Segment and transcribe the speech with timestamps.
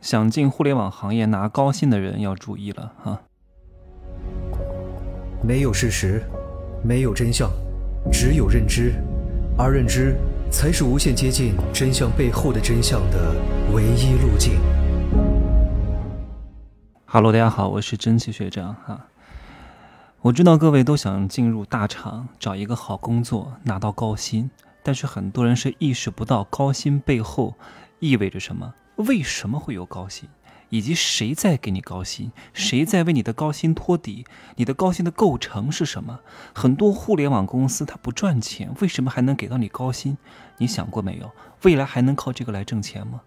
[0.00, 3.20] 想进互联网行业拿高薪的人要注意了哈。
[5.42, 6.22] 没有事实，
[6.82, 7.50] 没有真相，
[8.10, 8.94] 只有认知，
[9.58, 10.16] 而认知
[10.50, 13.34] 才是无限接近真相背后的真相的
[13.74, 14.58] 唯一路径。
[17.04, 19.06] 哈喽，大家好，我是蒸汽学长哈。
[20.22, 24.50] 我知道各位都想进入大厂，找一个好工作，拿到高薪，
[24.82, 27.54] 但是很多人是意识不到高薪背后
[27.98, 28.72] 意味着什么。
[29.00, 30.28] 为什么会有高薪，
[30.68, 34.24] 以及谁在给你高薪，谁在为你的高薪托底？
[34.56, 36.20] 你的高薪的构成是什么？
[36.54, 40.16] 很多互联网公司它不赚钱，为什么还能给到你高薪？
[40.58, 41.30] 你想过没有？
[41.62, 43.20] 未来还能靠这个来挣钱吗？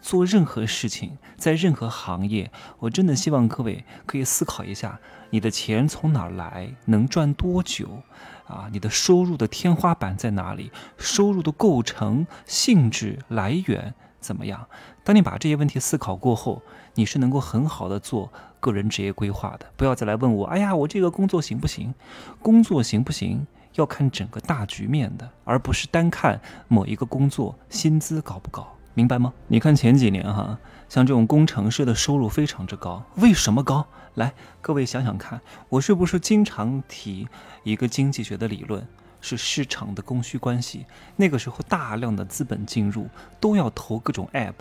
[0.00, 6.74] 做任何事情，在任何行业，我真的希望各位可以思考一下：你的钱从哪儿来？
[6.86, 8.02] 能赚多久？
[8.46, 10.70] 啊，你的收入的天花板在哪里？
[10.96, 13.94] 收入的构成、性质、来源？
[14.28, 14.66] 怎么样？
[15.04, 16.60] 当你把这些问题思考过后，
[16.96, 19.64] 你是能够很好的做个人职业规划的。
[19.74, 21.94] 不要再来问我，哎呀，我这个工作行不行？
[22.42, 29.32] 工作行不行，要看整个大局面的，而不是单看某一个工作薪资高不高，明白吗？
[29.46, 30.58] 你看前几年哈，
[30.90, 33.86] 像这种工程师的收入非常之高，为什么高？
[34.16, 35.40] 来，各位想想看，
[35.70, 37.26] 我是不是经常提
[37.64, 38.86] 一个经济学的理论？
[39.20, 40.86] 是市场的供需关系。
[41.16, 43.08] 那个时候，大量的资本进入，
[43.40, 44.54] 都要投各种 App，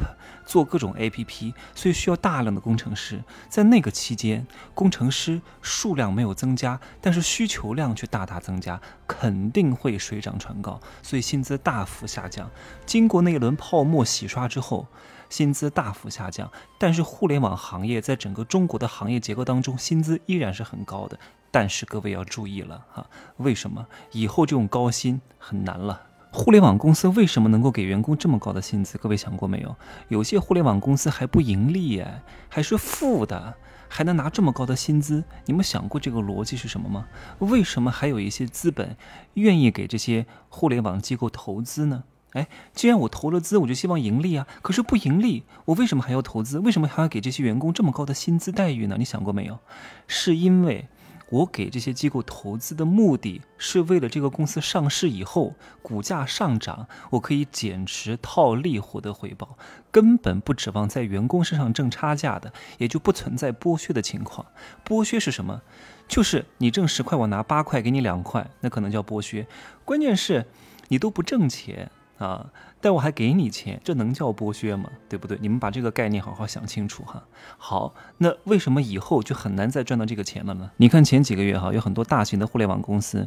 [0.45, 3.23] 做各种 APP，所以需要大量的工程师。
[3.49, 12.49] 在那个期间，工程师数量没有增加，但是需求量却大大增加，肯定会水涨船高，所以薪资大幅下降。
[12.85, 14.87] 经过那一轮泡沫洗刷之后，
[15.29, 21.19] 薪资大幅下降，但是互联网行业在整个中国的行业结构当中，薪资依然是很高的。
[21.59, 26.03] 但是各位要注意了哈，为什么以后这种高薪很难了？
[26.31, 28.95] 互联网公司为什么能够给员工这么高的薪资？
[28.99, 29.75] 各位想过没有？
[30.07, 33.55] 有些互联网公司还不盈利耶，还是负的，
[33.89, 35.23] 还能拿这么高的薪资？
[35.45, 37.07] 你们想过这个逻辑是什么吗？
[37.39, 38.95] 为什么还有一些资本
[39.33, 42.03] 愿意给这些互联网机构投资呢？
[42.33, 44.45] 哎，既然我投了资，我就希望盈利啊。
[44.61, 46.59] 可是不盈利，我为什么还要投资？
[46.59, 48.97] 为什么还要给这些员工这么高的薪资待遇呢？
[48.99, 49.57] 你想过没有？
[50.05, 50.87] 是因为。
[51.29, 59.57] 我给这些机构投资的目的是为了这个公司上市以后股价上涨，我可以减持套利获得回报，
[59.91, 64.45] 根本不指望在员工身上挣差价的，也就不存在剥削的情况。
[64.85, 65.61] 剥削是什么？
[66.07, 69.45] 就是你挣十块，我拿八块给你两块，那可能叫剥削。
[69.83, 70.45] 关键是，
[70.87, 71.91] 你都不挣钱。
[72.17, 72.49] 啊！
[72.79, 74.89] 但我还给你钱，这能叫剥削吗？
[75.09, 75.37] 对不对？
[75.41, 77.23] 你们把这个概念好好想清楚哈。
[77.57, 80.71] 好，那为什么以后就很难再赚到这个钱了呢？
[80.77, 83.25] 你看前几个月哈，有很多大型的互联网公司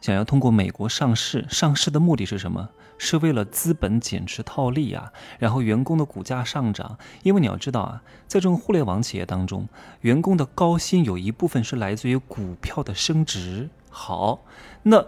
[0.00, 2.68] 想要通过美国上市，上市的目的是什么？
[2.98, 6.98] 是为了资本减持套利啊，然后员工的股价上涨。
[7.22, 9.66] 因为你要知道啊，在这种互联网企业当中，
[10.02, 13.70] 员工的高薪有一部分是来自于股票的升值。
[13.90, 14.44] 好，
[14.82, 15.06] 那。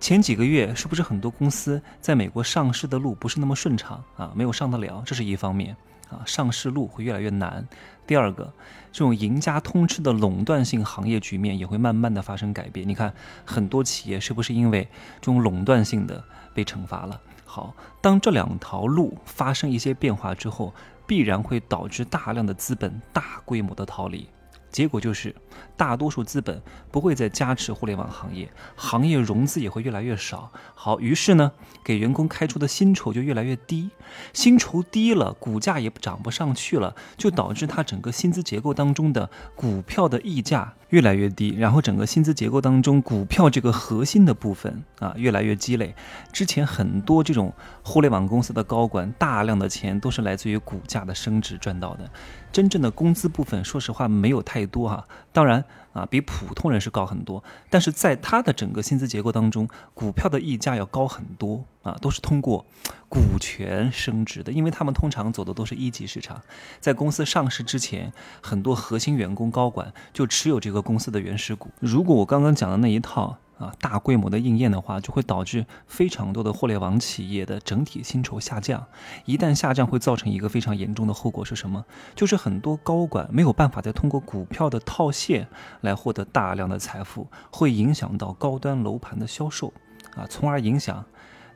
[0.00, 4.32] 前几个月是不是很多公司在美国上市的路不是那么顺畅啊？
[4.34, 5.76] 没有上得了，这是一方面
[6.08, 7.66] 啊，上市路会越来越难。
[8.06, 8.50] 第二个，
[8.92, 12.88] 这种赢家通吃的垄断性行业局面也会慢慢的发生改变。
[12.88, 13.12] 你看，
[13.44, 14.88] 很多企业是不是因为
[15.20, 16.22] 这种垄断性的
[16.54, 17.20] 被惩罚了？
[17.44, 20.72] 好，当这两条路发生一些变化之后，
[21.06, 24.28] 必然会导致大量的资本大规模的逃离。
[24.70, 25.34] 结果就是，
[25.76, 30.50] 大多数资本不会再加持互联网行业，行业融资也会越来越少。
[30.74, 31.52] 好，于是呢，
[31.82, 33.90] 给员工开出的薪酬就越来越低，
[34.32, 45.94] 薪酬低了，股价也涨不上去了，就导致它整个薪资结构当中的股票的溢价越来越低，然后整个薪资结构当中股票这个核心的部分啊越来越积累。
[46.32, 47.52] 之前很多这种
[47.82, 52.08] 互联网公司的高管，大量的钱都是来自于股价的升值赚到的。
[52.50, 55.06] 真正的工资部分，说实话没有太多哈。
[55.32, 62.64] 当然啊，比普通人是高很多，但是在他的整个薪资结构当中，股票的溢价要高很多啊，都是通过
[63.08, 64.52] 股权升值的。
[64.52, 66.40] 因为他们通常走的都是一级市场，
[66.78, 71.70] 在公司上市之前，很多核心员工高管就持有这个公司的原始股。
[71.80, 73.38] 如果我刚刚讲的那一套。
[73.58, 78.86] 啊，大规模的应验的话，就会导致非常多的互联网企业的整体薪酬下降。
[79.24, 81.84] 一旦下降，会造成一个非常严重的后果是什么？
[82.14, 85.48] 就是很多高管没有办法再通过股票的套现
[85.80, 89.72] 来获得大量的财富，会影响到高端楼盘的销售，
[90.14, 91.04] 啊，从而影响。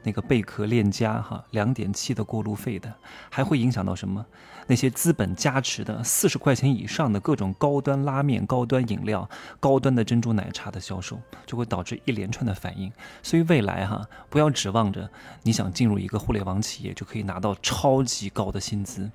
[0.02, 2.92] 那个贝壳链家哈，两点七的过路费的，
[3.30, 4.24] 还会影响到什么？
[4.68, 9.28] 那些资本加持的四十块钱以上的各种高端拉面、高端饮料、
[9.58, 12.90] 高端的珍珠奶茶的销售，就会导致一连串的反应。
[13.22, 15.10] 所以未来哈，不要指望着
[15.42, 19.10] 你想进入一个互联网企业就可以拿到超级高的薪资。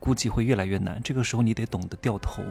[0.00, 1.00] 估计会越来越难。
[1.02, 2.42] 这个时候你得懂得掉头，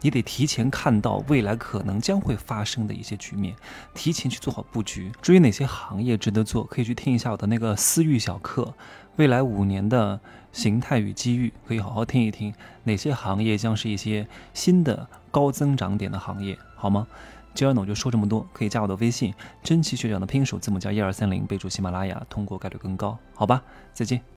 [0.00, 3.54] 你得提前看到未来可能将会发生的一些局面，
[3.94, 5.12] 提前去做好布局。
[5.22, 8.74] 至于哪些行业值得做，可以去听一下我的那个私域小课，
[9.16, 10.18] 未来五年的
[10.52, 12.52] 形态与机遇，可以好好听一听
[12.84, 17.06] 哪些行业将是一些新的高增长点的行业，好吗？
[17.54, 23.62] 今儿呢我就说这么多，可以加我的微信，真奇学长的拼手字母加一二三零，备注喜马拉雅，通过概率更高，好吧？
[23.92, 24.24] 再见。